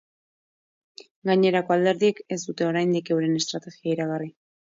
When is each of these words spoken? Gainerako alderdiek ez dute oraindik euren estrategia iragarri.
Gainerako 1.31 1.75
alderdiek 1.75 2.23
ez 2.37 2.39
dute 2.47 2.67
oraindik 2.71 3.13
euren 3.17 3.39
estrategia 3.43 3.95
iragarri. 3.99 4.31